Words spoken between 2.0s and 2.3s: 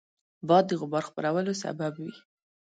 وي